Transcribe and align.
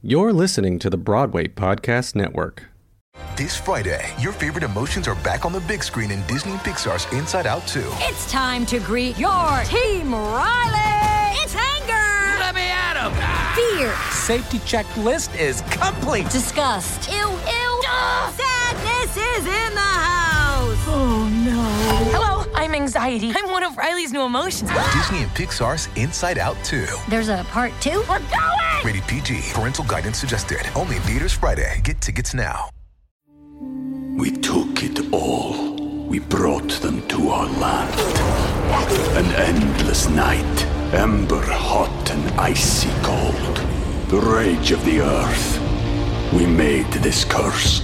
You're 0.00 0.32
listening 0.32 0.78
to 0.78 0.90
the 0.90 0.96
Broadway 0.96 1.48
Podcast 1.48 2.14
Network. 2.14 2.66
This 3.34 3.56
Friday, 3.56 4.08
your 4.20 4.30
favorite 4.30 4.62
emotions 4.62 5.08
are 5.08 5.16
back 5.16 5.44
on 5.44 5.50
the 5.50 5.58
big 5.62 5.82
screen 5.82 6.12
in 6.12 6.24
Disney 6.28 6.52
and 6.52 6.60
Pixar's 6.60 7.12
Inside 7.12 7.48
Out 7.48 7.66
2. 7.66 7.82
It's 8.02 8.30
time 8.30 8.64
to 8.66 8.78
greet 8.78 9.18
your 9.18 9.60
team, 9.64 10.14
Riley! 10.14 11.36
It's 11.42 11.56
anger! 11.56 12.38
Let 12.38 12.54
me 12.54 12.62
at 12.62 12.94
him! 12.94 13.12
Fear! 13.56 13.92
Safety 14.12 14.58
checklist 14.58 15.36
is 15.36 15.62
complete! 15.62 16.30
Disgust! 16.30 17.10
Ew, 17.10 17.16
ew! 17.16 17.82
Sadness 18.36 19.16
is 19.16 19.46
in 19.46 19.74
the 19.74 19.80
house! 19.80 20.78
Oh 20.86 21.28
no. 21.44 21.60
Hello, 22.12 22.52
I'm 22.54 22.72
anxiety. 22.72 23.32
I'm 23.34 23.50
one 23.50 23.64
of 23.64 23.76
Riley's 23.76 24.12
new 24.12 24.22
emotions. 24.22 24.70
Disney 24.94 25.22
and 25.24 25.30
Pixar's 25.32 25.88
Inside 25.96 26.38
Out 26.38 26.56
2. 26.62 26.86
There's 27.08 27.28
a 27.30 27.44
part 27.50 27.72
two? 27.80 28.04
We're 28.08 28.20
going! 28.20 28.67
Rated 28.84 29.02
PG. 29.08 29.40
Parental 29.52 29.84
guidance 29.84 30.18
suggested. 30.18 30.60
Only 30.74 30.96
in 30.96 31.02
theaters 31.02 31.32
Friday. 31.32 31.80
Get 31.82 32.00
tickets 32.00 32.32
now. 32.34 32.70
We 34.16 34.30
took 34.30 34.82
it 34.82 35.12
all. 35.12 35.74
We 36.06 36.20
brought 36.20 36.70
them 36.80 37.06
to 37.08 37.28
our 37.30 37.46
land. 37.58 37.94
An 39.16 39.26
endless 39.34 40.08
night, 40.08 40.64
ember 40.94 41.42
hot 41.44 42.10
and 42.10 42.40
icy 42.40 42.90
cold. 43.02 43.56
The 44.08 44.20
rage 44.20 44.70
of 44.70 44.84
the 44.84 45.00
earth. 45.00 45.60
We 46.32 46.46
made 46.46 46.90
this 46.92 47.24
curse. 47.24 47.82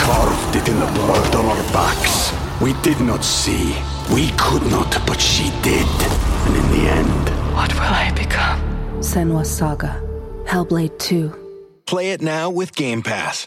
Carved 0.00 0.56
it 0.56 0.68
in 0.68 0.78
the 0.80 0.90
blood 0.94 1.34
on 1.34 1.46
our 1.46 1.72
backs. 1.72 2.32
We 2.60 2.72
did 2.82 3.00
not 3.00 3.24
see. 3.24 3.76
We 4.12 4.30
could 4.36 4.62
not, 4.70 4.90
but 5.06 5.20
she 5.20 5.50
did. 5.62 5.86
And 6.46 6.56
in 6.56 6.70
the 6.72 6.90
end, 6.90 7.28
What 7.54 7.72
will 7.74 7.82
I 7.82 8.12
become? 8.14 8.67
Senua's 9.00 9.48
Saga. 9.48 10.02
Hellblade 10.44 10.98
2. 10.98 11.32
Play 11.86 12.10
it 12.10 12.20
now 12.20 12.50
with 12.50 12.74
Game 12.74 13.02
Pass. 13.02 13.46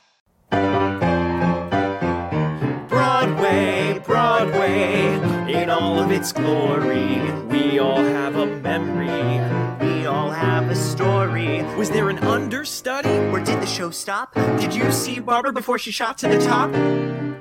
Broadway, 2.88 4.02
Broadway, 4.06 5.20
in 5.52 5.70
all 5.70 6.00
of 6.00 6.10
its 6.10 6.32
glory. 6.32 7.20
We 7.48 7.80
all 7.80 8.02
have 8.02 8.36
a 8.36 8.46
memory. 8.46 9.86
We 9.86 10.06
all 10.06 10.32
have 10.32 10.70
a 10.70 10.76
story. 10.76 11.64
Was 11.76 11.90
there 11.90 12.10
an 12.10 12.20
understudy? 12.20 13.10
Or 13.10 13.40
did 13.42 13.62
the 13.62 13.68
show 13.68 13.92
stop? 13.92 14.34
Did 14.34 14.74
you 14.74 14.90
see 14.92 15.20
Barbra 15.20 15.52
before 15.52 15.78
she 15.78 15.92
shot 15.92 16.18
to 16.20 16.30
the 16.30 16.40
top? 16.40 16.72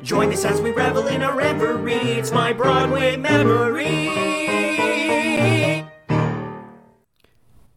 Join 0.02 0.32
us 0.32 0.44
as 0.44 0.60
we 0.60 0.72
revel 0.72 1.06
in 1.06 1.22
our 1.22 1.36
reverie. 1.36 1.94
It's 1.94 2.32
my 2.32 2.52
Broadway 2.52 3.16
memory. 3.16 4.08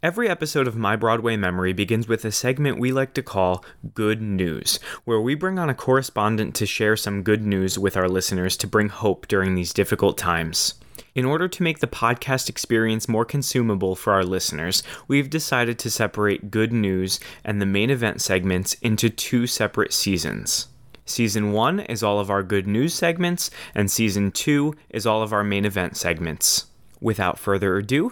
Every 0.03 0.27
episode 0.27 0.67
of 0.67 0.75
My 0.75 0.97
Broadway 0.97 1.37
Memory 1.37 1.71
begins 1.71 2.09
with 2.09 2.25
a 2.25 2.31
segment 2.33 2.77
we 2.77 2.91
like 2.91 3.13
to 3.13 3.23
call 3.23 3.63
Good 3.93 4.21
News, 4.21 4.77
where 5.05 5.21
we 5.21 5.33
bring 5.33 5.57
on 5.57 5.69
a 5.69 5.73
correspondent 5.73 6.55
to 6.55 6.65
share 6.65 6.97
some 6.97 7.23
good 7.23 7.45
news 7.45 7.79
with 7.79 7.95
our 7.95 8.09
listeners 8.09 8.57
to 8.57 8.67
bring 8.67 8.89
hope 8.89 9.29
during 9.29 9.55
these 9.55 9.71
difficult 9.71 10.17
times. 10.17 10.73
In 11.15 11.23
order 11.23 11.47
to 11.47 11.63
make 11.63 11.79
the 11.79 11.87
podcast 11.87 12.49
experience 12.49 13.07
more 13.07 13.23
consumable 13.23 13.95
for 13.95 14.11
our 14.11 14.25
listeners, 14.25 14.83
we've 15.07 15.29
decided 15.29 15.79
to 15.79 15.89
separate 15.89 16.51
Good 16.51 16.73
News 16.73 17.21
and 17.45 17.61
the 17.61 17.65
main 17.65 17.89
event 17.89 18.19
segments 18.19 18.73
into 18.81 19.09
two 19.09 19.47
separate 19.47 19.93
seasons. 19.93 20.67
Season 21.05 21.53
1 21.53 21.79
is 21.79 22.03
all 22.03 22.19
of 22.19 22.29
our 22.29 22.43
Good 22.43 22.67
News 22.67 22.93
segments, 22.93 23.49
and 23.73 23.89
Season 23.89 24.31
2 24.31 24.75
is 24.89 25.05
all 25.07 25.21
of 25.21 25.31
our 25.31 25.45
main 25.45 25.63
event 25.63 25.95
segments. 25.95 26.65
Without 26.99 27.39
further 27.39 27.77
ado, 27.77 28.11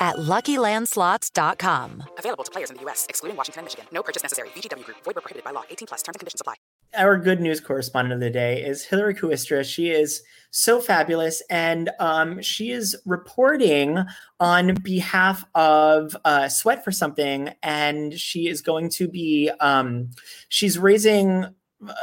at 0.00 0.16
LuckyLandSlots.com. 0.16 2.02
Available 2.18 2.44
to 2.44 2.50
players 2.50 2.70
in 2.70 2.76
the 2.76 2.82
U.S., 2.82 3.06
excluding 3.08 3.36
Washington 3.36 3.60
and 3.60 3.66
Michigan. 3.66 3.86
No 3.92 4.02
purchase 4.02 4.22
necessary. 4.22 4.48
VGW 4.50 4.84
Group. 4.84 4.96
Void 5.04 5.14
where 5.16 5.22
prohibited 5.22 5.44
by 5.44 5.50
law. 5.50 5.62
18 5.70 5.86
plus. 5.86 6.02
Terms 6.02 6.16
and 6.16 6.20
conditions 6.20 6.40
apply. 6.40 6.54
Our 6.96 7.18
good 7.18 7.40
news 7.40 7.60
correspondent 7.60 8.14
of 8.14 8.20
the 8.20 8.30
day 8.30 8.64
is 8.64 8.84
Hillary 8.84 9.14
Kooistra. 9.14 9.64
She 9.64 9.90
is 9.90 10.22
so 10.50 10.80
fabulous, 10.80 11.40
and 11.48 11.90
um, 12.00 12.42
she 12.42 12.72
is 12.72 12.96
reporting 13.06 13.98
on 14.40 14.74
behalf 14.74 15.44
of 15.54 16.16
uh, 16.24 16.48
Sweat 16.48 16.82
for 16.82 16.90
Something, 16.90 17.50
and 17.62 18.12
she 18.14 18.48
is 18.48 18.60
going 18.60 18.90
to 18.90 19.06
be 19.06 19.50
um, 19.60 20.10
she's 20.48 20.78
raising. 20.78 21.46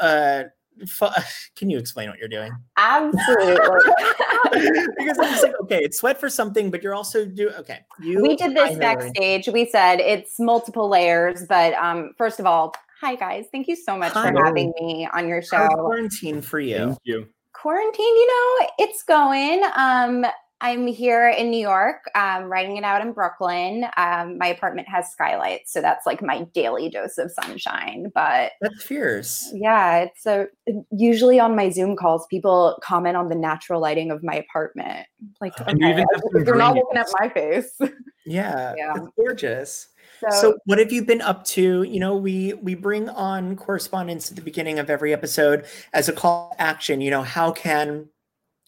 Uh, 0.01 0.43
fu- 0.43 0.56
can 1.55 1.69
you 1.69 1.77
explain 1.77 2.09
what 2.09 2.19
you're 2.19 2.27
doing? 2.27 2.51
Absolutely. 2.77 3.55
because 4.97 5.17
I'm 5.19 5.31
just 5.31 5.43
like, 5.43 5.53
okay, 5.63 5.79
it's 5.83 5.99
Sweat 5.99 6.19
for 6.19 6.29
Something, 6.29 6.69
but 6.71 6.83
you're 6.83 6.95
also 6.95 7.25
do 7.25 7.49
okay. 7.51 7.79
You, 7.99 8.21
we 8.21 8.35
did 8.35 8.55
this 8.55 8.69
Hillary. 8.69 8.79
backstage. 8.79 9.47
We 9.47 9.65
said 9.65 9.99
it's 9.99 10.39
multiple 10.39 10.89
layers, 10.89 11.45
but 11.47 11.73
um, 11.73 12.13
first 12.17 12.39
of 12.39 12.45
all, 12.45 12.75
hi 12.99 13.15
guys. 13.15 13.45
Thank 13.51 13.67
you 13.67 13.75
so 13.75 13.97
much 13.97 14.13
Hi. 14.13 14.31
for 14.31 14.43
having 14.43 14.73
me 14.79 15.07
on 15.13 15.27
your 15.27 15.41
show. 15.41 15.57
How's 15.57 15.73
quarantine 15.73 16.41
for 16.41 16.59
you? 16.59 16.97
you. 17.03 17.27
Quarantine, 17.53 18.05
you 18.05 18.27
know, 18.27 18.67
it's 18.79 19.03
going. 19.03 19.63
Um, 19.75 20.25
I'm 20.59 20.87
here 20.87 21.29
in 21.29 21.51
New 21.51 21.59
York, 21.59 21.97
um, 22.15 22.45
writing 22.45 22.77
it 22.77 22.83
out 22.83 23.01
in 23.01 23.11
Brooklyn. 23.13 23.85
Um, 23.95 24.39
my 24.39 24.47
apartment 24.47 24.87
has 24.89 25.11
skylights, 25.11 25.71
so 25.71 25.81
that's 25.81 26.05
like 26.07 26.21
my 26.23 26.41
daily 26.53 26.89
dose 26.89 27.19
of 27.19 27.31
sunshine. 27.31 28.11
But 28.15 28.53
That's 28.61 28.83
fierce. 28.83 29.51
yeah, 29.53 29.97
it's 29.99 30.25
a 30.25 30.47
usually 30.91 31.39
on 31.39 31.55
my 31.55 31.69
Zoom 31.69 31.95
calls, 31.95 32.25
people 32.27 32.79
comment 32.83 33.15
on 33.15 33.29
the 33.29 33.35
natural 33.35 33.79
lighting 33.79 34.09
of 34.09 34.23
my 34.23 34.33
apartment. 34.33 35.05
Like, 35.39 35.59
okay, 35.61 35.71
even 35.73 35.97
have 36.11 36.21
some 36.33 36.43
you're 36.45 36.55
not 36.55 36.75
looking 36.75 36.97
at 36.97 37.07
my 37.19 37.29
face. 37.29 37.77
Yeah, 38.29 38.73
Yeah. 38.75 38.93
it's 38.97 39.07
gorgeous. 39.15 39.87
So, 40.19 40.29
So, 40.41 40.57
what 40.65 40.79
have 40.79 40.91
you 40.91 41.05
been 41.05 41.21
up 41.21 41.45
to? 41.45 41.83
You 41.83 41.99
know, 42.01 42.17
we 42.17 42.55
we 42.55 42.75
bring 42.75 43.07
on 43.07 43.55
correspondence 43.55 44.29
at 44.29 44.35
the 44.35 44.41
beginning 44.41 44.79
of 44.79 44.89
every 44.89 45.13
episode 45.13 45.65
as 45.93 46.09
a 46.09 46.13
call 46.13 46.49
to 46.51 46.61
action. 46.61 46.99
You 46.99 47.09
know, 47.11 47.21
how 47.21 47.51
can 47.53 48.09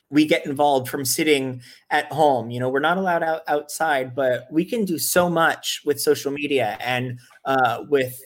we 0.09 0.25
get 0.25 0.45
involved 0.45 0.89
from 0.89 1.05
sitting 1.05 1.61
at 1.89 2.11
home? 2.11 2.49
You 2.49 2.59
know, 2.59 2.69
we're 2.69 2.79
not 2.79 2.97
allowed 2.97 3.23
out 3.23 3.41
outside, 3.47 4.15
but 4.15 4.47
we 4.51 4.65
can 4.65 4.85
do 4.85 4.97
so 4.97 5.29
much 5.29 5.81
with 5.85 5.99
social 5.99 6.31
media 6.31 6.77
and 6.79 7.19
uh, 7.45 7.83
with 7.89 8.19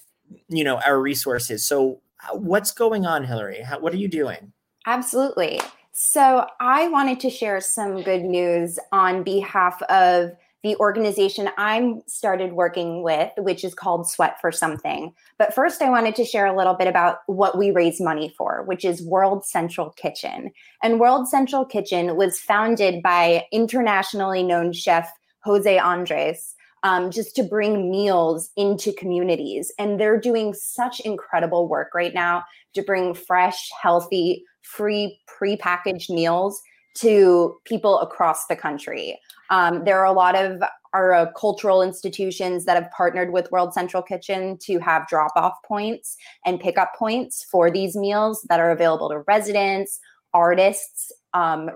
you 0.47 0.63
know 0.63 0.79
our 0.85 0.99
resources. 0.99 1.67
So, 1.67 2.01
uh, 2.27 2.37
what's 2.37 2.71
going 2.71 3.05
on, 3.05 3.23
Hillary? 3.23 3.61
How, 3.61 3.79
what 3.79 3.93
are 3.93 3.97
you 3.97 4.07
doing? 4.07 4.53
Absolutely. 4.85 5.59
So, 5.91 6.47
I 6.59 6.87
wanted 6.87 7.19
to 7.21 7.29
share 7.29 7.61
some 7.61 8.01
good 8.01 8.23
news 8.23 8.79
on 8.91 9.23
behalf 9.23 9.81
of 9.83 10.31
the 10.63 10.77
organization 10.77 11.49
I'm 11.57 12.01
started 12.07 12.53
working 12.53 13.03
with, 13.03 13.31
which 13.37 13.65
is 13.65 13.73
called 13.73 14.09
Sweat 14.09 14.39
for 14.39 14.51
Something. 14.51 15.13
But 15.37 15.53
first, 15.53 15.81
I 15.81 15.89
wanted 15.89 16.15
to 16.15 16.25
share 16.25 16.45
a 16.45 16.55
little 16.55 16.73
bit 16.73 16.87
about 16.87 17.17
what 17.27 17.57
we 17.57 17.71
raise 17.71 17.99
money 17.99 18.33
for, 18.37 18.63
which 18.65 18.85
is 18.85 19.05
World 19.05 19.45
Central 19.45 19.89
Kitchen. 19.91 20.51
And 20.81 21.01
World 21.01 21.27
Central 21.27 21.65
Kitchen 21.65 22.15
was 22.15 22.39
founded 22.39 23.03
by 23.03 23.45
internationally 23.51 24.41
known 24.41 24.71
chef 24.71 25.11
Jose 25.43 25.77
Andres. 25.77 26.55
Um, 26.85 27.11
just 27.11 27.33
to 27.37 27.43
bring 27.43 27.89
meals 27.89 28.49
into 28.57 28.91
communities. 28.91 29.71
And 29.79 29.97
they're 29.97 30.19
doing 30.19 30.53
such 30.53 30.99
incredible 30.99 31.69
work 31.69 31.93
right 31.95 32.13
now 32.13 32.43
to 32.73 32.81
bring 32.81 33.13
fresh, 33.13 33.69
healthy, 33.81 34.43
free, 34.63 35.17
prepackaged 35.29 36.09
meals 36.09 36.61
to 36.95 37.57
people 37.63 37.99
across 37.99 38.47
the 38.47 38.57
country. 38.57 39.17
Um, 39.53 39.83
there 39.85 39.99
are 39.99 40.05
a 40.05 40.13
lot 40.13 40.35
of 40.35 40.63
our 40.93 41.13
uh, 41.13 41.31
cultural 41.33 41.83
institutions 41.83 42.65
that 42.65 42.75
have 42.75 42.89
partnered 42.91 43.31
with 43.31 43.51
World 43.51 43.71
Central 43.71 44.01
Kitchen 44.01 44.57
to 44.63 44.79
have 44.79 45.07
drop 45.07 45.31
off 45.35 45.53
points 45.63 46.17
and 46.43 46.59
pickup 46.59 46.95
points 46.97 47.45
for 47.51 47.69
these 47.69 47.95
meals 47.95 48.43
that 48.49 48.59
are 48.59 48.71
available 48.71 49.09
to 49.09 49.19
residents, 49.27 49.99
artists, 50.33 51.11
um, 51.35 51.69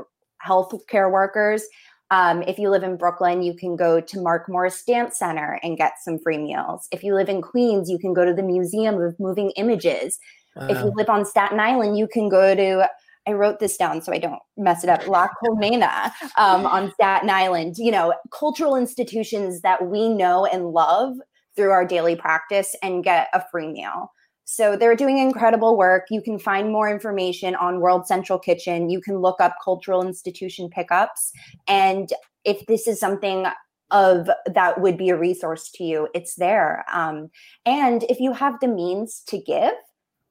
healthcare 0.43 1.11
workers. 1.11 1.65
Um, 2.09 2.41
if 2.43 2.57
you 2.57 2.71
live 2.71 2.81
in 2.81 2.97
Brooklyn, 2.97 3.43
you 3.43 3.53
can 3.53 3.75
go 3.75 4.01
to 4.01 4.21
Mark 4.21 4.49
Morris 4.49 4.83
Dance 4.83 5.19
Center 5.19 5.59
and 5.61 5.77
get 5.77 5.93
some 6.01 6.17
free 6.17 6.39
meals. 6.39 6.87
If 6.91 7.03
you 7.03 7.13
live 7.13 7.29
in 7.29 7.43
Queens, 7.43 7.91
you 7.91 7.99
can 7.99 8.15
go 8.15 8.25
to 8.25 8.33
the 8.33 8.41
Museum 8.41 8.99
of 8.99 9.19
Moving 9.19 9.51
Images. 9.51 10.17
Wow. 10.55 10.67
If 10.67 10.77
you 10.79 10.91
live 10.95 11.09
on 11.09 11.25
Staten 11.25 11.59
Island, 11.59 11.95
you 11.95 12.07
can 12.07 12.27
go 12.27 12.55
to 12.55 12.89
I 13.27 13.33
wrote 13.33 13.59
this 13.59 13.77
down 13.77 14.01
so 14.01 14.13
I 14.13 14.17
don't 14.17 14.41
mess 14.55 14.83
it 14.83 14.89
up. 14.89 15.05
La 15.07 15.27
Colmena 15.43 16.11
um, 16.37 16.65
on 16.65 16.91
Staten 16.93 17.29
Island. 17.29 17.75
You 17.77 17.91
know, 17.91 18.13
cultural 18.31 18.75
institutions 18.75 19.61
that 19.61 19.87
we 19.87 20.09
know 20.09 20.45
and 20.45 20.71
love 20.71 21.15
through 21.55 21.71
our 21.71 21.85
daily 21.85 22.15
practice 22.15 22.75
and 22.81 23.03
get 23.03 23.27
a 23.33 23.43
free 23.51 23.67
meal. 23.67 24.11
So 24.49 24.77
they're 24.77 24.95
doing 24.95 25.17
incredible 25.17 25.75
work. 25.75 26.05
You 26.09 26.21
can 26.21 26.39
find 26.39 26.71
more 26.71 26.89
information 26.89 27.53
on 27.55 27.81
World 27.81 28.07
Central 28.07 28.39
Kitchen. 28.39 28.89
You 28.89 29.01
can 29.01 29.17
look 29.17 29.41
up 29.41 29.55
cultural 29.61 30.07
institution 30.07 30.69
pickups. 30.69 31.33
And 31.67 32.13
if 32.45 32.65
this 32.65 32.87
is 32.87 32.97
something 32.97 33.45
of 33.91 34.29
that 34.45 34.79
would 34.79 34.97
be 34.97 35.09
a 35.09 35.17
resource 35.17 35.69
to 35.71 35.83
you, 35.83 36.07
it's 36.13 36.35
there. 36.35 36.85
Um, 36.91 37.29
and 37.65 38.03
if 38.03 38.21
you 38.21 38.31
have 38.31 38.57
the 38.61 38.69
means 38.69 39.21
to 39.27 39.37
give, 39.37 39.73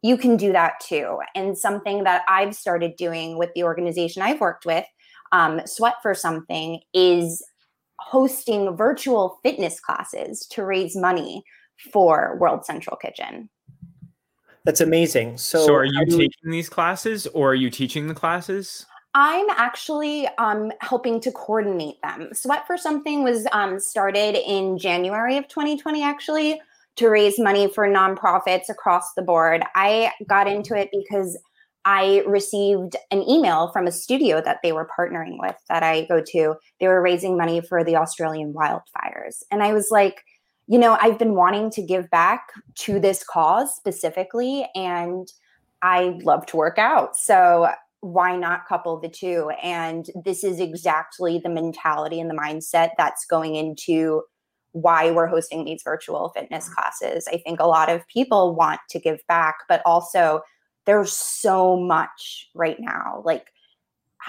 you 0.07 0.17
can 0.17 0.37
do 0.37 0.53
that 0.53 0.75
too. 0.81 1.19
And 1.35 1.59
something 1.59 2.05
that 2.05 2.23
I've 2.29 2.55
started 2.55 2.97
doing 2.97 3.39
with 3.39 3.51
the 3.55 3.65
organization 3.65 4.23
I've 4.23 4.41
worked 4.41 4.65
with, 4.65 4.85
um, 5.33 5.61
Sweat 5.67 5.97
for 6.01 6.15
Something, 6.15 6.81
is 6.95 7.45
hosting 7.99 8.77
virtual 8.77 9.41
fitness 9.43 9.81
classes 9.81 10.47
to 10.51 10.65
raise 10.65 10.97
money 10.97 11.43
for 11.93 12.37
World 12.39 12.65
Central 12.65 12.97
Kitchen. 12.97 13.49
That's 14.65 14.81
amazing. 14.81 15.39
So, 15.39 15.67
so 15.67 15.75
are 15.75 15.85
you 15.85 16.05
taking 16.07 16.51
these 16.51 16.69
classes 16.69 17.27
or 17.29 17.51
are 17.51 17.55
you 17.55 17.71
teaching 17.71 18.07
the 18.07 18.15
classes? 18.15 18.87
I'm 19.15 19.47
actually 19.51 20.29
um, 20.39 20.71
helping 20.81 21.21
to 21.21 21.33
coordinate 21.33 22.01
them. 22.03 22.29
Sweat 22.33 22.67
for 22.67 22.77
Something 22.77 23.25
was 23.25 23.47
um, 23.53 23.81
started 23.81 24.37
in 24.37 24.79
January 24.79 25.37
of 25.37 25.49
2020, 25.49 26.03
actually, 26.03 26.61
to 26.97 27.09
raise 27.09 27.39
money 27.39 27.69
for 27.69 27.87
nonprofits 27.87 28.69
across 28.69 29.13
the 29.15 29.23
board. 29.23 29.63
I 29.75 30.13
got 30.29 30.49
into 30.49 30.75
it 30.75 30.89
because 30.93 31.39
I 31.85 32.25
received 32.27 32.97
an 33.13 33.23
email 33.29 33.71
from 33.71 33.87
a 33.87 33.93
studio 33.93 34.43
that 34.43 34.59
they 34.63 34.73
were 34.73 34.89
partnering 34.99 35.39
with 35.39 35.55
that 35.69 35.85
I 35.85 36.05
go 36.07 36.21
to. 36.21 36.57
They 36.81 36.89
were 36.89 37.01
raising 37.01 37.37
money 37.37 37.61
for 37.61 37.85
the 37.85 37.97
Australian 37.97 38.53
wildfires. 38.55 39.45
And 39.53 39.63
I 39.63 39.73
was 39.73 39.89
like, 39.91 40.23
you 40.67 40.79
know, 40.79 40.99
I've 41.01 41.19
been 41.19 41.35
wanting 41.35 41.71
to 41.71 41.83
give 41.83 42.11
back 42.11 42.49
to 42.81 42.99
this 42.99 43.23
cause 43.23 43.73
specifically, 43.77 44.69
and 44.75 45.29
I 45.81 46.19
love 46.23 46.45
to 46.47 46.57
work 46.57 46.77
out. 46.77 47.17
So 47.17 47.69
why 48.01 48.37
not 48.37 48.67
couple 48.67 48.99
the 48.99 49.09
two? 49.09 49.51
And 49.63 50.11
this 50.25 50.43
is 50.43 50.59
exactly 50.59 51.39
the 51.39 51.51
mentality 51.51 52.21
and 52.21 52.29
the 52.29 52.35
mindset 52.35 52.91
that's 52.99 53.27
going 53.27 53.55
into 53.55 54.23
why 54.77 55.11
we're 55.11 55.27
hosting 55.27 55.65
these 55.65 55.83
virtual 55.83 56.31
fitness 56.31 56.69
classes. 56.69 57.27
I 57.33 57.39
think 57.39 57.61
a 57.61 57.67
lot 57.67 57.89
of 57.89 58.07
people 58.09 58.55
want 58.55 58.81
to 58.91 58.99
give 58.99 59.21
back, 59.27 59.57
but 59.69 59.83
also 59.87 60.43
there's 60.85 61.13
so 61.13 61.77
much 61.79 62.49
right 62.55 62.77
now. 62.79 63.23
Like, 63.25 63.47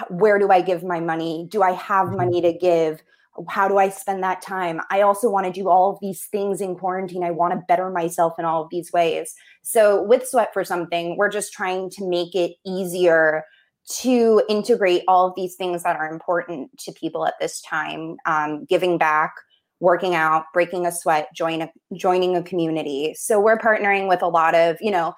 where 0.08 0.38
do 0.38 0.50
I 0.50 0.60
give 0.60 0.82
my 0.82 1.00
money? 1.00 1.46
Do 1.50 1.62
I 1.62 1.72
have 1.72 2.08
mm-hmm. 2.08 2.16
money 2.16 2.40
to 2.40 2.52
give? 2.52 3.02
how 3.48 3.68
do 3.68 3.78
I 3.78 3.88
spend 3.88 4.22
that 4.22 4.42
time? 4.42 4.80
I 4.90 5.02
also 5.02 5.30
want 5.30 5.46
to 5.46 5.52
do 5.52 5.68
all 5.68 5.92
of 5.92 5.98
these 6.00 6.24
things 6.26 6.60
in 6.60 6.74
quarantine. 6.74 7.22
I 7.22 7.30
want 7.30 7.54
to 7.54 7.62
better 7.68 7.90
myself 7.90 8.34
in 8.38 8.44
all 8.44 8.64
of 8.64 8.70
these 8.70 8.92
ways. 8.92 9.34
So, 9.62 10.02
with 10.02 10.26
Sweat 10.26 10.52
for 10.52 10.64
Something, 10.64 11.16
we're 11.16 11.30
just 11.30 11.52
trying 11.52 11.90
to 11.90 12.08
make 12.08 12.34
it 12.34 12.56
easier 12.66 13.44
to 14.00 14.42
integrate 14.48 15.02
all 15.08 15.28
of 15.28 15.34
these 15.34 15.54
things 15.54 15.82
that 15.82 15.96
are 15.96 16.10
important 16.10 16.76
to 16.78 16.92
people 16.92 17.26
at 17.26 17.34
this 17.40 17.62
time 17.62 18.16
um, 18.26 18.64
giving 18.64 18.98
back, 18.98 19.34
working 19.80 20.14
out, 20.14 20.44
breaking 20.52 20.86
a 20.86 20.92
sweat, 20.92 21.28
join 21.34 21.62
a, 21.62 21.70
joining 21.94 22.36
a 22.36 22.42
community. 22.42 23.14
So, 23.16 23.40
we're 23.40 23.58
partnering 23.58 24.08
with 24.08 24.22
a 24.22 24.28
lot 24.28 24.54
of, 24.54 24.76
you 24.80 24.90
know, 24.90 25.14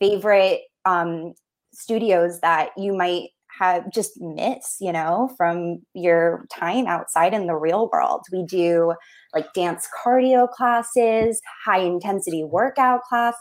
favorite 0.00 0.62
um, 0.84 1.34
studios 1.72 2.40
that 2.40 2.70
you 2.76 2.94
might 2.94 3.28
have 3.58 3.90
just 3.92 4.20
miss, 4.20 4.76
you 4.80 4.92
know, 4.92 5.30
from 5.36 5.82
your 5.94 6.46
time 6.52 6.86
outside 6.86 7.34
in 7.34 7.46
the 7.46 7.54
real 7.54 7.88
world. 7.92 8.22
We 8.32 8.44
do 8.44 8.94
like 9.34 9.52
dance 9.52 9.86
cardio 10.04 10.48
classes, 10.50 11.40
high 11.64 11.80
intensity 11.80 12.44
workout 12.44 13.02
class. 13.02 13.34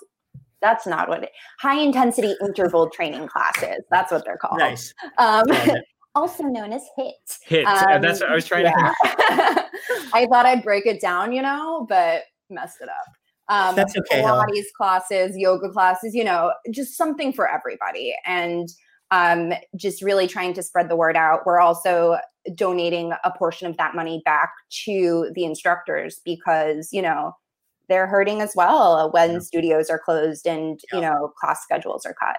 That's 0.62 0.86
not 0.86 1.10
what 1.10 1.24
it 1.24 1.32
high 1.60 1.80
intensity 1.80 2.36
interval 2.42 2.90
training 2.90 3.28
classes. 3.28 3.84
That's 3.90 4.12
what 4.12 4.24
they're 4.26 4.38
called. 4.38 4.60
Nice. 4.60 4.94
Um, 5.18 5.46
also 6.16 6.44
known 6.44 6.74
as 6.74 6.84
HIIT. 6.98 7.40
HIIT. 7.50 7.66
Um, 7.66 8.02
That's 8.02 8.22
what 8.22 8.32
I 8.32 8.36
was 8.36 8.46
trying 8.46 8.66
yeah. 8.66 8.94
to 9.04 9.70
I 10.14 10.28
thought 10.30 10.46
I'd 10.46 10.64
break 10.64 10.86
it 10.86 11.02
down, 11.02 11.32
you 11.32 11.42
know, 11.42 11.86
but 11.90 12.24
messed 12.50 12.82
it 12.82 12.90
up. 12.90 13.14
Um, 13.48 13.76
That's 13.76 13.96
okay. 13.98 14.22
Pilates 14.22 14.48
huh? 14.56 14.78
classes, 14.78 15.38
yoga 15.38 15.70
classes, 15.70 16.16
you 16.16 16.24
know, 16.24 16.54
just 16.72 16.96
something 16.96 17.34
for 17.34 17.50
everybody. 17.50 18.16
And 18.26 18.70
um, 19.12 19.54
just 19.76 20.02
really 20.02 20.28
trying 20.28 20.54
to 20.54 20.64
spread 20.64 20.90
the 20.90 20.96
word 20.96 21.18
out. 21.18 21.42
We're 21.46 21.60
also 21.60 22.18
donating 22.56 23.14
a 23.24 23.32
portion 23.32 23.68
of 23.68 23.78
that 23.78 23.94
money 23.94 24.22
back 24.26 24.52
to 24.86 25.32
the 25.36 25.44
instructors 25.44 26.22
because, 26.24 26.90
you 26.92 27.02
know, 27.02 27.34
they're 27.90 28.08
hurting 28.08 28.42
as 28.42 28.54
well 28.56 29.12
when 29.12 29.34
yeah. 29.34 29.40
studios 29.40 29.90
are 29.90 30.00
closed 30.00 30.48
and, 30.48 30.80
yeah. 30.92 30.96
you 30.98 31.02
know, 31.02 31.34
class 31.40 31.62
schedules 31.62 32.06
are 32.06 32.14
cut. 32.14 32.38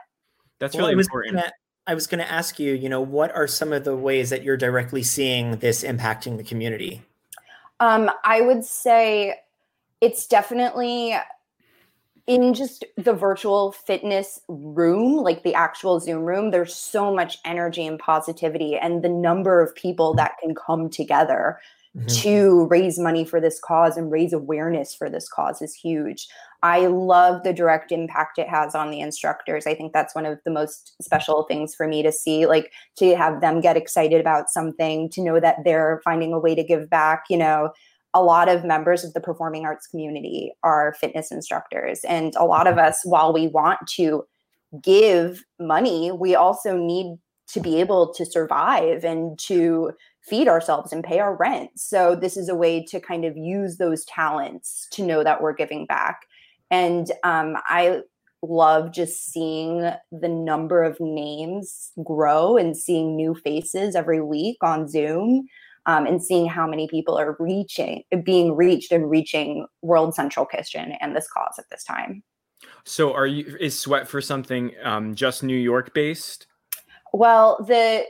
That's 0.60 0.74
well, 0.74 0.86
really 0.86 1.00
important. 1.00 1.36
Gonna, 1.36 1.52
I 1.86 1.94
was 1.94 2.06
going 2.06 2.24
to 2.24 2.30
ask 2.30 2.58
you, 2.58 2.74
you 2.74 2.88
know, 2.88 3.00
what 3.00 3.34
are 3.34 3.46
some 3.46 3.72
of 3.72 3.84
the 3.84 3.96
ways 3.96 4.30
that 4.30 4.42
you're 4.42 4.56
directly 4.56 5.02
seeing 5.02 5.56
this 5.56 5.82
impacting 5.82 6.36
the 6.36 6.44
community? 6.44 7.02
Um, 7.80 8.10
I 8.24 8.40
would 8.40 8.64
say 8.64 9.40
it's 10.00 10.26
definitely 10.26 11.16
in 12.26 12.54
just 12.54 12.84
the 12.96 13.12
virtual 13.12 13.72
fitness 13.72 14.40
room, 14.48 15.16
like 15.16 15.42
the 15.42 15.54
actual 15.54 15.98
Zoom 15.98 16.22
room, 16.22 16.50
there's 16.52 16.74
so 16.74 17.12
much 17.12 17.38
energy 17.44 17.84
and 17.84 17.98
positivity, 17.98 18.76
and 18.76 19.02
the 19.02 19.08
number 19.08 19.60
of 19.60 19.74
people 19.74 20.14
that 20.14 20.38
can 20.40 20.54
come 20.54 20.88
together 20.88 21.58
mm-hmm. 21.96 22.06
to 22.06 22.66
raise 22.66 22.98
money 22.98 23.24
for 23.24 23.40
this 23.40 23.60
cause 23.60 23.96
and 23.96 24.10
raise 24.10 24.32
awareness 24.32 24.94
for 24.94 25.08
this 25.10 25.28
cause 25.28 25.62
is 25.62 25.74
huge. 25.74 26.28
I 26.62 26.86
love 26.86 27.42
the 27.42 27.52
direct 27.52 27.90
impact 27.90 28.38
it 28.38 28.48
has 28.48 28.74
on 28.74 28.90
the 28.90 29.00
instructors. 29.00 29.66
I 29.66 29.74
think 29.74 29.92
that's 29.92 30.14
one 30.14 30.26
of 30.26 30.38
the 30.44 30.50
most 30.50 30.94
special 31.02 31.42
things 31.44 31.74
for 31.74 31.88
me 31.88 32.02
to 32.02 32.12
see, 32.12 32.46
like 32.46 32.72
to 32.96 33.16
have 33.16 33.40
them 33.40 33.60
get 33.60 33.76
excited 33.76 34.20
about 34.20 34.48
something, 34.48 35.10
to 35.10 35.22
know 35.22 35.40
that 35.40 35.64
they're 35.64 36.00
finding 36.04 36.32
a 36.32 36.38
way 36.38 36.54
to 36.54 36.62
give 36.62 36.88
back, 36.88 37.24
you 37.28 37.36
know 37.36 37.72
a 38.14 38.22
lot 38.22 38.48
of 38.48 38.64
members 38.64 39.04
of 39.04 39.14
the 39.14 39.20
performing 39.20 39.64
arts 39.64 39.86
community 39.86 40.52
are 40.62 40.94
fitness 41.00 41.32
instructors. 41.32 42.00
And 42.04 42.34
a 42.36 42.44
lot 42.44 42.66
of 42.66 42.78
us, 42.78 43.00
while 43.04 43.32
we 43.32 43.46
want 43.46 43.86
to 43.92 44.24
give 44.82 45.44
money, 45.58 46.12
we 46.12 46.34
also 46.34 46.76
need 46.76 47.16
to 47.48 47.60
be 47.60 47.80
able 47.80 48.12
to 48.14 48.24
survive 48.24 49.04
and 49.04 49.38
to 49.38 49.92
feed 50.22 50.48
ourselves 50.48 50.92
and 50.92 51.04
pay 51.04 51.18
our 51.18 51.36
rent. 51.36 51.70
So, 51.76 52.14
this 52.14 52.36
is 52.36 52.48
a 52.48 52.54
way 52.54 52.84
to 52.84 53.00
kind 53.00 53.24
of 53.24 53.36
use 53.36 53.76
those 53.76 54.04
talents 54.04 54.86
to 54.92 55.04
know 55.04 55.24
that 55.24 55.42
we're 55.42 55.54
giving 55.54 55.86
back. 55.86 56.26
And 56.70 57.10
um, 57.22 57.56
I 57.66 58.00
love 58.42 58.92
just 58.92 59.26
seeing 59.26 59.90
the 60.10 60.28
number 60.28 60.82
of 60.82 60.98
names 61.00 61.92
grow 62.02 62.56
and 62.56 62.76
seeing 62.76 63.14
new 63.14 63.34
faces 63.34 63.94
every 63.94 64.20
week 64.20 64.56
on 64.62 64.88
Zoom 64.88 65.46
um, 65.86 66.06
and 66.06 66.22
seeing 66.22 66.48
how 66.48 66.66
many 66.66 66.88
people 66.88 67.16
are 67.18 67.36
reaching, 67.38 68.02
being 68.24 68.54
reached 68.56 68.92
and 68.92 69.10
reaching 69.10 69.66
World 69.82 70.14
Central 70.14 70.46
Kitchen 70.46 70.92
and 71.00 71.14
this 71.14 71.28
cause 71.28 71.54
at 71.58 71.68
this 71.70 71.84
time. 71.84 72.22
So, 72.84 73.12
are 73.12 73.26
you 73.26 73.56
is 73.58 73.78
Sweat 73.78 74.06
for 74.06 74.20
Something 74.20 74.72
um, 74.84 75.14
just 75.14 75.42
New 75.42 75.56
York 75.56 75.94
based? 75.94 76.46
Well, 77.12 77.62
the 77.66 78.04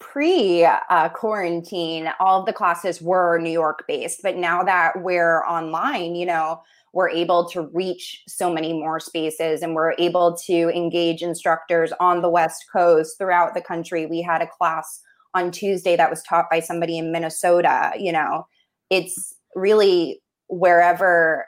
pre 0.00 0.64
uh, 0.64 1.08
quarantine, 1.10 2.10
all 2.18 2.40
of 2.40 2.46
the 2.46 2.52
classes 2.52 3.00
were 3.00 3.38
New 3.38 3.50
York 3.50 3.84
based, 3.86 4.20
but 4.22 4.36
now 4.36 4.64
that 4.64 5.02
we're 5.02 5.44
online, 5.44 6.16
you 6.16 6.26
know, 6.26 6.60
we're 6.92 7.10
able 7.10 7.48
to 7.50 7.68
reach 7.72 8.22
so 8.26 8.52
many 8.52 8.72
more 8.72 8.98
spaces 8.98 9.62
and 9.62 9.74
we're 9.74 9.94
able 9.98 10.36
to 10.36 10.68
engage 10.74 11.22
instructors 11.22 11.92
on 12.00 12.20
the 12.20 12.28
West 12.28 12.64
Coast 12.72 13.16
throughout 13.16 13.54
the 13.54 13.60
country. 13.60 14.06
We 14.06 14.22
had 14.22 14.42
a 14.42 14.48
class 14.48 15.00
on 15.34 15.52
Tuesday 15.52 15.96
that 15.96 16.10
was 16.10 16.22
taught 16.24 16.46
by 16.50 16.58
somebody 16.58 16.98
in 16.98 17.12
Minnesota. 17.12 17.92
You 17.96 18.12
know, 18.12 18.46
it's 18.88 19.34
really 19.54 20.20
wherever 20.48 21.46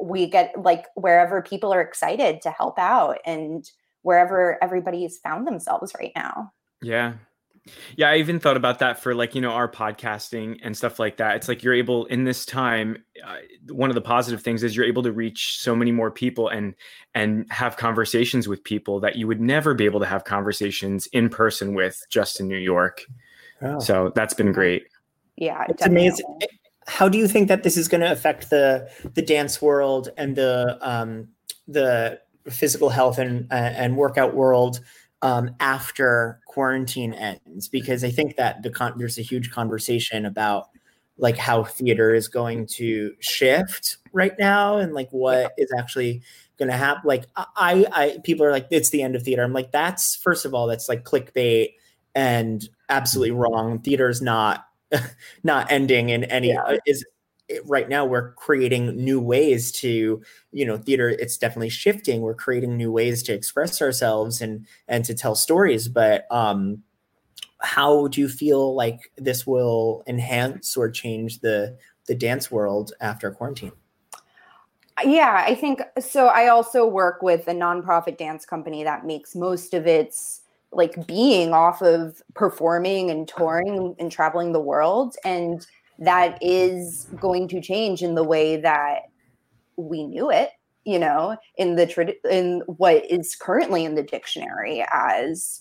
we 0.00 0.26
get 0.26 0.52
like 0.60 0.86
wherever 0.96 1.42
people 1.42 1.72
are 1.72 1.80
excited 1.80 2.42
to 2.42 2.50
help 2.50 2.76
out 2.76 3.18
and 3.24 3.70
wherever 4.02 4.58
everybody's 4.62 5.18
found 5.18 5.46
themselves 5.46 5.92
right 5.96 6.10
now. 6.16 6.50
Yeah. 6.82 7.14
Yeah, 7.96 8.10
I 8.10 8.16
even 8.16 8.40
thought 8.40 8.56
about 8.56 8.80
that 8.80 9.00
for 9.00 9.14
like, 9.14 9.34
you 9.34 9.40
know, 9.40 9.50
our 9.50 9.70
podcasting 9.70 10.58
and 10.62 10.76
stuff 10.76 10.98
like 10.98 11.18
that. 11.18 11.36
It's 11.36 11.46
like 11.46 11.62
you're 11.62 11.74
able 11.74 12.06
in 12.06 12.24
this 12.24 12.44
time, 12.44 13.04
uh, 13.24 13.36
one 13.68 13.88
of 13.88 13.94
the 13.94 14.00
positive 14.00 14.42
things 14.42 14.64
is 14.64 14.74
you're 14.74 14.84
able 14.84 15.04
to 15.04 15.12
reach 15.12 15.58
so 15.60 15.76
many 15.76 15.92
more 15.92 16.10
people 16.10 16.48
and 16.48 16.74
and 17.14 17.46
have 17.50 17.76
conversations 17.76 18.48
with 18.48 18.64
people 18.64 18.98
that 19.00 19.14
you 19.14 19.28
would 19.28 19.40
never 19.40 19.74
be 19.74 19.84
able 19.84 20.00
to 20.00 20.06
have 20.06 20.24
conversations 20.24 21.06
in 21.08 21.28
person 21.28 21.74
with 21.74 22.04
just 22.10 22.40
in 22.40 22.48
New 22.48 22.58
York. 22.58 23.04
Oh. 23.60 23.78
So 23.78 24.10
that's 24.14 24.34
been 24.34 24.50
great. 24.50 24.88
Yeah, 25.36 25.64
it's 25.68 25.78
definitely. 25.78 26.08
amazing. 26.08 26.40
How 26.88 27.08
do 27.08 27.16
you 27.16 27.28
think 27.28 27.46
that 27.46 27.62
this 27.62 27.76
is 27.76 27.86
going 27.86 28.00
to 28.00 28.10
affect 28.10 28.50
the 28.50 28.90
the 29.14 29.22
dance 29.22 29.62
world 29.62 30.08
and 30.16 30.34
the 30.34 30.78
um 30.80 31.28
the 31.68 32.20
physical 32.48 32.88
health 32.88 33.18
and 33.18 33.46
uh, 33.52 33.54
and 33.54 33.96
workout 33.96 34.34
world 34.34 34.80
um, 35.22 35.54
after 35.60 36.40
quarantine 36.46 37.14
ends 37.14 37.68
because 37.68 38.02
I 38.04 38.10
think 38.10 38.36
that 38.36 38.62
the 38.62 38.70
con- 38.70 38.94
there's 38.96 39.18
a 39.18 39.22
huge 39.22 39.50
conversation 39.50 40.26
about 40.26 40.68
like 41.16 41.36
how 41.36 41.62
theater 41.62 42.12
is 42.12 42.26
going 42.26 42.66
to 42.66 43.14
shift 43.20 43.98
right 44.12 44.32
now 44.38 44.78
and 44.78 44.92
like 44.92 45.08
what 45.10 45.52
is 45.56 45.72
actually 45.78 46.22
going 46.58 46.70
to 46.70 46.76
happen. 46.76 47.02
Like 47.04 47.26
I, 47.36 47.86
I, 47.92 48.18
people 48.24 48.44
are 48.44 48.50
like, 48.50 48.66
it's 48.70 48.90
the 48.90 49.02
end 49.02 49.14
of 49.14 49.22
theater. 49.22 49.42
I'm 49.42 49.52
like, 49.52 49.70
that's 49.70 50.16
first 50.16 50.44
of 50.44 50.54
all, 50.54 50.66
that's 50.66 50.88
like 50.88 51.04
clickbait 51.04 51.74
and 52.14 52.68
absolutely 52.88 53.30
wrong. 53.30 53.78
Theater 53.78 54.08
is 54.08 54.20
not, 54.20 54.66
not 55.44 55.70
ending 55.70 56.08
in 56.08 56.24
any 56.24 56.48
yeah. 56.48 56.76
is 56.86 57.04
right 57.64 57.88
now 57.88 58.04
we're 58.04 58.32
creating 58.32 58.96
new 58.96 59.20
ways 59.20 59.72
to 59.72 60.22
you 60.52 60.64
know 60.64 60.76
theater 60.76 61.08
it's 61.08 61.36
definitely 61.36 61.68
shifting. 61.70 62.22
We're 62.22 62.34
creating 62.34 62.76
new 62.76 62.92
ways 62.92 63.22
to 63.24 63.32
express 63.32 63.80
ourselves 63.82 64.40
and 64.40 64.66
and 64.88 65.04
to 65.04 65.14
tell 65.14 65.34
stories 65.34 65.88
but 65.88 66.26
um 66.30 66.82
how 67.60 68.08
do 68.08 68.20
you 68.20 68.28
feel 68.28 68.74
like 68.74 69.12
this 69.16 69.46
will 69.46 70.02
enhance 70.06 70.76
or 70.76 70.90
change 70.90 71.40
the 71.40 71.76
the 72.06 72.14
dance 72.14 72.50
world 72.50 72.92
after 73.00 73.30
quarantine? 73.30 73.72
Yeah 75.04 75.44
i 75.46 75.54
think 75.54 75.80
so 75.98 76.26
i 76.26 76.48
also 76.48 76.86
work 76.86 77.22
with 77.22 77.48
a 77.48 77.54
nonprofit 77.54 78.18
dance 78.18 78.44
company 78.44 78.84
that 78.84 79.06
makes 79.06 79.34
most 79.34 79.74
of 79.74 79.86
its 79.86 80.42
like 80.72 81.06
being 81.06 81.52
off 81.52 81.82
of 81.82 82.22
performing 82.34 83.10
and 83.10 83.28
touring 83.28 83.94
and 83.98 84.10
traveling 84.10 84.52
the 84.52 84.60
world 84.60 85.16
and 85.24 85.66
that 85.98 86.38
is 86.40 87.06
going 87.20 87.48
to 87.48 87.60
change 87.60 88.02
in 88.02 88.14
the 88.14 88.24
way 88.24 88.56
that 88.56 89.02
we 89.76 90.04
knew 90.04 90.30
it 90.30 90.50
you 90.84 90.98
know 90.98 91.36
in 91.56 91.76
the 91.76 91.86
trad- 91.86 92.14
in 92.30 92.60
what 92.66 93.08
is 93.10 93.36
currently 93.36 93.84
in 93.84 93.94
the 93.94 94.02
dictionary 94.02 94.84
as 94.92 95.60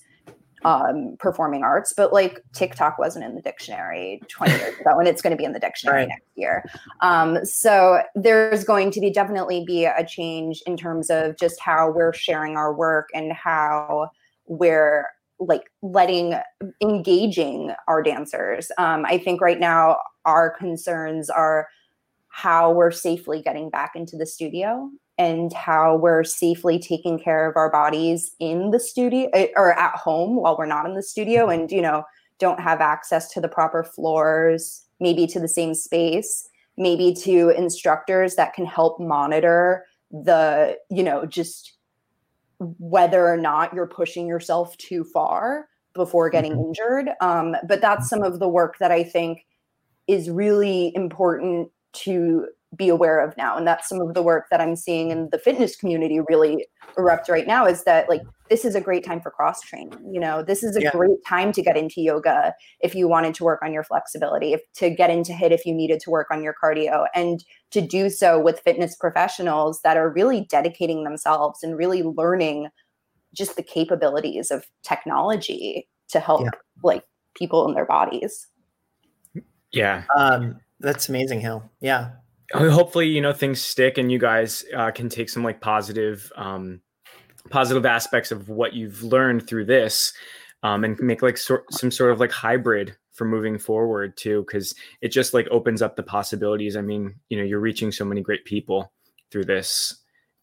um, 0.63 1.15
performing 1.19 1.63
arts. 1.63 1.93
But 1.95 2.13
like 2.13 2.43
tiktok 2.53 2.97
wasn't 2.99 3.25
in 3.25 3.35
the 3.35 3.41
dictionary 3.41 4.21
20 4.27 4.51
years 4.51 4.79
ago 4.79 4.99
and 4.99 5.07
it's 5.07 5.21
going 5.21 5.31
to 5.31 5.37
be 5.37 5.43
in 5.43 5.53
the 5.53 5.59
dictionary 5.59 6.01
right. 6.01 6.07
next 6.09 6.27
year. 6.35 6.63
Um, 7.01 7.43
so 7.45 8.01
there's 8.15 8.63
going 8.63 8.91
to 8.91 9.01
be 9.01 9.09
definitely 9.09 9.63
be 9.65 9.85
a 9.85 10.05
change 10.05 10.61
in 10.65 10.77
terms 10.77 11.09
of 11.09 11.37
just 11.37 11.59
how 11.59 11.91
we're 11.91 12.13
sharing 12.13 12.57
our 12.57 12.73
work 12.73 13.09
and 13.13 13.33
how 13.33 14.09
we're 14.45 15.07
like 15.39 15.71
letting 15.81 16.35
engaging 16.81 17.73
our 17.87 18.03
dancers. 18.03 18.71
Um, 18.77 19.05
i 19.07 19.17
think 19.17 19.41
right 19.41 19.59
now 19.59 19.97
our 20.25 20.49
concerns 20.49 21.29
are 21.29 21.67
how 22.29 22.71
we're 22.71 22.91
safely 22.91 23.41
getting 23.41 23.69
back 23.69 23.91
into 23.95 24.15
the 24.15 24.25
studio 24.25 24.89
and 25.17 25.53
how 25.53 25.97
we're 25.97 26.23
safely 26.23 26.79
taking 26.79 27.19
care 27.19 27.47
of 27.47 27.55
our 27.55 27.69
bodies 27.69 28.31
in 28.39 28.71
the 28.71 28.79
studio 28.79 29.29
eh, 29.33 29.47
or 29.55 29.77
at 29.77 29.95
home 29.95 30.37
while 30.37 30.57
we're 30.57 30.65
not 30.65 30.85
in 30.85 30.95
the 30.95 31.03
studio 31.03 31.47
mm-hmm. 31.47 31.61
and 31.61 31.71
you 31.71 31.81
know 31.81 32.03
don't 32.39 32.59
have 32.59 32.81
access 32.81 33.29
to 33.31 33.39
the 33.39 33.47
proper 33.47 33.83
floors 33.83 34.83
maybe 34.99 35.27
to 35.27 35.39
the 35.39 35.47
same 35.47 35.75
space 35.75 36.47
maybe 36.77 37.13
to 37.13 37.49
instructors 37.49 38.35
that 38.35 38.53
can 38.53 38.65
help 38.65 38.99
monitor 38.99 39.85
the 40.09 40.77
you 40.89 41.03
know 41.03 41.25
just 41.25 41.73
whether 42.59 43.27
or 43.27 43.37
not 43.37 43.73
you're 43.73 43.87
pushing 43.87 44.27
yourself 44.27 44.75
too 44.77 45.03
far 45.03 45.67
before 45.93 46.29
getting 46.29 46.53
mm-hmm. 46.53 46.69
injured 46.69 47.09
um, 47.21 47.55
but 47.67 47.81
that's 47.81 48.09
some 48.09 48.23
of 48.23 48.39
the 48.39 48.47
work 48.47 48.77
that 48.79 48.91
i 48.91 49.03
think 49.03 49.45
is 50.07 50.29
really 50.29 50.91
important 50.95 51.69
to 51.93 52.47
be 52.77 52.87
aware 52.87 53.19
of 53.19 53.35
now 53.35 53.57
and 53.57 53.67
that's 53.67 53.89
some 53.89 53.99
of 53.99 54.13
the 54.13 54.21
work 54.21 54.45
that 54.49 54.61
i'm 54.61 54.77
seeing 54.77 55.11
in 55.11 55.27
the 55.31 55.37
fitness 55.37 55.75
community 55.75 56.21
really 56.29 56.65
erupt 56.97 57.27
right 57.27 57.45
now 57.45 57.65
is 57.65 57.83
that 57.83 58.07
like 58.07 58.21
this 58.49 58.63
is 58.63 58.75
a 58.75 58.81
great 58.81 59.03
time 59.03 59.19
for 59.19 59.29
cross 59.29 59.59
training 59.61 59.93
you 60.09 60.19
know 60.21 60.41
this 60.41 60.63
is 60.63 60.77
a 60.77 60.81
yeah. 60.81 60.91
great 60.91 61.17
time 61.27 61.51
to 61.51 61.61
get 61.61 61.75
into 61.75 61.99
yoga 61.99 62.53
if 62.79 62.95
you 62.95 63.09
wanted 63.09 63.33
to 63.33 63.43
work 63.43 63.59
on 63.61 63.73
your 63.73 63.83
flexibility 63.83 64.53
if 64.53 64.61
to 64.73 64.89
get 64.89 65.09
into 65.09 65.33
HIIT 65.33 65.51
if 65.51 65.65
you 65.65 65.73
needed 65.73 65.99
to 65.99 66.09
work 66.09 66.27
on 66.31 66.41
your 66.41 66.55
cardio 66.61 67.07
and 67.13 67.43
to 67.71 67.81
do 67.81 68.09
so 68.09 68.39
with 68.39 68.61
fitness 68.61 68.95
professionals 68.95 69.81
that 69.83 69.97
are 69.97 70.09
really 70.09 70.47
dedicating 70.49 71.03
themselves 71.03 71.63
and 71.63 71.77
really 71.77 72.03
learning 72.03 72.69
just 73.33 73.57
the 73.57 73.63
capabilities 73.63 74.49
of 74.49 74.65
technology 74.81 75.89
to 76.07 76.21
help 76.21 76.41
yeah. 76.41 76.51
like 76.83 77.03
people 77.35 77.67
in 77.67 77.73
their 77.73 77.85
bodies 77.85 78.47
yeah. 79.71 80.03
Um, 80.15 80.59
that's 80.79 81.09
amazing, 81.09 81.41
Hill. 81.41 81.69
Yeah. 81.79 82.11
Hopefully, 82.53 83.07
you 83.07 83.21
know, 83.21 83.31
things 83.31 83.61
stick 83.61 83.97
and 83.97 84.11
you 84.11 84.19
guys 84.19 84.65
uh, 84.75 84.91
can 84.91 85.07
take 85.07 85.29
some 85.29 85.43
like 85.43 85.61
positive, 85.61 86.31
um, 86.35 86.81
positive 87.49 87.85
aspects 87.85 88.31
of 88.31 88.49
what 88.49 88.73
you've 88.73 89.01
learned 89.03 89.47
through 89.47 89.65
this 89.65 90.11
um, 90.63 90.83
and 90.83 90.99
make 90.99 91.21
like 91.21 91.37
so- 91.37 91.63
some 91.69 91.91
sort 91.91 92.11
of 92.11 92.19
like 92.19 92.31
hybrid 92.31 92.97
for 93.13 93.25
moving 93.25 93.57
forward 93.57 94.17
too, 94.17 94.43
because 94.45 94.75
it 95.01 95.09
just 95.09 95.33
like 95.33 95.47
opens 95.49 95.81
up 95.81 95.95
the 95.95 96.03
possibilities. 96.03 96.75
I 96.75 96.81
mean, 96.81 97.15
you 97.29 97.37
know, 97.37 97.43
you're 97.43 97.59
reaching 97.59 97.91
so 97.91 98.03
many 98.03 98.21
great 98.21 98.43
people 98.43 98.91
through 99.29 99.45
this 99.45 100.01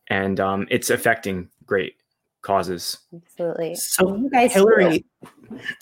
and 0.09 0.41
um, 0.41 0.67
it's 0.71 0.91
affecting 0.91 1.49
great 1.67 1.97
causes. 2.49 2.99
Absolutely. 3.15 3.75
So, 3.75 4.17
you 4.17 4.31
guys, 4.31 4.55
Hillary, 4.55 5.05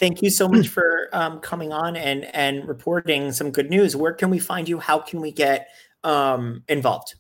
thank 0.01 0.21
you 0.21 0.31
so 0.31 0.49
much 0.49 0.67
for 0.69 1.09
um, 1.13 1.39
coming 1.39 1.73
on 1.73 1.97
and 1.97 2.25
and 2.35 2.67
reporting 2.67 3.31
some 3.31 3.53
good 3.53 3.71
news. 3.71 3.95
Where 3.95 4.13
can 4.13 4.31
we 4.31 4.41
find 4.41 4.69
you? 4.69 4.81
How 4.81 4.99
can 4.99 5.21
we 5.21 5.31
get 5.31 5.69
um, 6.03 6.65
involved? 6.69 7.15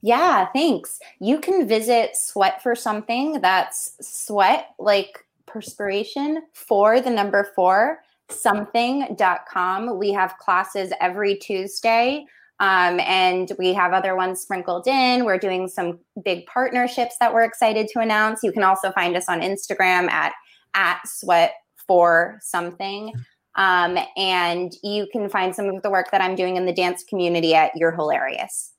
Yeah, 0.00 0.46
thanks. 0.54 0.98
You 1.20 1.40
can 1.40 1.68
visit 1.68 2.16
Sweat 2.16 2.62
for 2.62 2.74
Something. 2.74 3.42
That's 3.42 3.96
sweat 4.00 4.70
like 4.78 5.26
perspiration 5.44 6.42
for 6.54 7.02
the 7.02 7.10
number 7.10 7.52
four 7.54 8.00
something.com. 8.32 9.98
We 9.98 10.12
have 10.12 10.36
classes 10.38 10.92
every 11.00 11.34
Tuesday. 11.36 12.24
Um, 12.60 13.00
and 13.00 13.50
we 13.58 13.72
have 13.72 13.92
other 13.92 14.14
ones 14.14 14.40
sprinkled 14.40 14.86
in. 14.86 15.24
We're 15.24 15.38
doing 15.38 15.66
some 15.66 15.98
big 16.22 16.46
partnerships 16.46 17.16
that 17.18 17.32
we're 17.32 17.42
excited 17.42 17.88
to 17.88 18.00
announce. 18.00 18.40
You 18.42 18.52
can 18.52 18.62
also 18.62 18.92
find 18.92 19.16
us 19.16 19.28
on 19.28 19.40
Instagram 19.40 20.10
at 20.10 20.34
at 20.74 21.00
sweat 21.06 21.54
for 21.86 22.38
something. 22.42 23.12
Um, 23.56 23.98
and 24.16 24.72
you 24.84 25.08
can 25.10 25.28
find 25.28 25.54
some 25.54 25.66
of 25.66 25.82
the 25.82 25.90
work 25.90 26.10
that 26.12 26.20
I'm 26.20 26.36
doing 26.36 26.56
in 26.56 26.66
the 26.66 26.72
dance 26.72 27.02
community 27.02 27.54
at 27.54 27.72
You're 27.74 27.92
Hillaryous. 27.92 28.72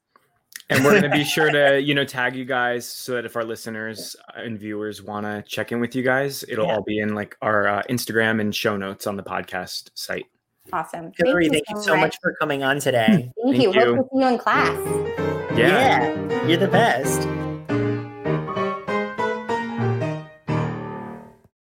And 0.69 0.85
we're 0.85 0.91
going 0.91 1.03
to 1.03 1.09
be 1.09 1.25
sure 1.25 1.51
to, 1.51 1.81
you 1.83 1.93
know, 1.93 2.05
tag 2.05 2.35
you 2.35 2.45
guys 2.45 2.87
so 2.87 3.13
that 3.13 3.25
if 3.25 3.35
our 3.35 3.43
listeners 3.43 4.15
and 4.35 4.57
viewers 4.57 5.03
want 5.03 5.25
to 5.25 5.43
check 5.45 5.73
in 5.73 5.81
with 5.81 5.95
you 5.95 6.03
guys, 6.03 6.45
it'll 6.47 6.67
yeah. 6.67 6.75
all 6.75 6.83
be 6.83 6.99
in 6.99 7.13
like 7.13 7.35
our 7.41 7.67
uh, 7.67 7.83
Instagram 7.89 8.39
and 8.39 8.55
show 8.55 8.77
notes 8.77 9.07
on 9.07 9.17
the 9.17 9.23
podcast 9.23 9.89
site. 9.95 10.27
Awesome. 10.73 11.11
Hillary, 11.17 11.49
thank, 11.49 11.67
you, 11.69 11.75
thank 11.75 11.83
so, 11.83 11.93
you 11.93 11.97
so 11.97 12.01
much. 12.01 12.17
for 12.21 12.33
coming 12.39 12.63
on 12.63 12.79
today. 12.79 13.05
thank, 13.07 13.55
thank 13.55 13.61
you. 13.61 13.73
you. 13.73 13.95
Hope 13.95 14.09
to 14.09 14.15
see 14.15 14.21
you 14.21 14.27
in 14.27 14.37
class. 14.37 14.77
Yeah. 15.57 15.57
yeah, 15.57 16.47
you're 16.47 16.57
the 16.57 16.67
best. 16.67 17.27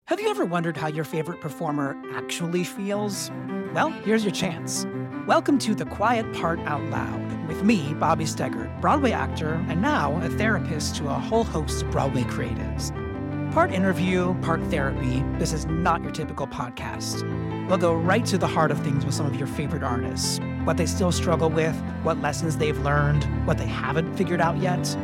Have 0.06 0.20
you 0.20 0.28
ever 0.28 0.44
wondered 0.44 0.76
how 0.76 0.86
your 0.86 1.04
favorite 1.04 1.40
performer 1.40 2.00
actually 2.14 2.62
feels? 2.62 3.32
Well, 3.74 3.90
here's 4.04 4.22
your 4.24 4.32
chance. 4.32 4.86
Welcome 5.26 5.58
to 5.60 5.74
The 5.74 5.86
Quiet 5.86 6.32
Part 6.34 6.60
Out 6.60 6.82
Loud 6.84 7.48
with 7.48 7.64
me, 7.64 7.94
Bobby 7.94 8.24
Steggert, 8.24 8.80
Broadway 8.80 9.10
actor, 9.10 9.54
and 9.68 9.82
now 9.82 10.20
a 10.22 10.28
therapist 10.28 10.94
to 10.96 11.08
a 11.08 11.14
whole 11.14 11.44
host 11.44 11.82
of 11.82 11.90
Broadway 11.90 12.22
creatives. 12.22 12.94
Part 13.52 13.72
interview, 13.72 14.34
part 14.42 14.62
therapy, 14.64 15.24
this 15.38 15.52
is 15.52 15.66
not 15.66 16.02
your 16.04 16.12
typical 16.12 16.46
podcast. 16.46 17.26
We'll 17.68 17.78
go 17.78 17.94
right 17.94 18.24
to 18.26 18.38
the 18.38 18.46
heart 18.46 18.70
of 18.70 18.78
things 18.84 19.04
with 19.04 19.12
some 19.12 19.26
of 19.26 19.34
your 19.34 19.48
favorite 19.48 19.82
artists 19.82 20.38
what 20.64 20.76
they 20.76 20.86
still 20.86 21.10
struggle 21.10 21.48
with, 21.48 21.74
what 22.02 22.20
lessons 22.20 22.58
they've 22.58 22.78
learned, 22.80 23.24
what 23.46 23.56
they 23.58 23.66
haven't 23.66 24.14
figured 24.14 24.40
out 24.40 24.58
yet. 24.58 24.96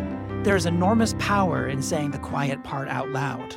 There's 0.45 0.67
enormous 0.67 1.15
power 1.19 1.67
in 1.67 1.83
saying 1.83 2.11
the 2.11 2.19
quiet 2.19 2.62
part 2.62 2.88
out 2.88 3.09
loud. 3.09 3.57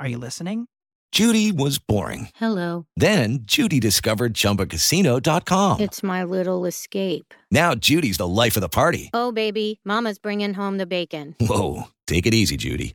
Are 0.00 0.08
you 0.08 0.18
listening? 0.18 0.66
Judy 1.12 1.52
was 1.52 1.78
boring. 1.78 2.28
Hello. 2.34 2.84
Then 2.96 3.38
Judy 3.42 3.78
discovered 3.80 4.34
chumbacasino.com. 4.34 5.80
It's 5.80 6.02
my 6.02 6.24
little 6.24 6.66
escape. 6.66 7.32
Now 7.50 7.74
Judy's 7.74 8.18
the 8.18 8.28
life 8.28 8.56
of 8.56 8.60
the 8.60 8.68
party. 8.68 9.08
Oh, 9.14 9.30
baby, 9.32 9.80
Mama's 9.84 10.18
bringing 10.18 10.52
home 10.52 10.76
the 10.78 10.86
bacon. 10.86 11.36
Whoa. 11.40 11.84
Take 12.06 12.26
it 12.26 12.34
easy, 12.34 12.56
Judy. 12.56 12.94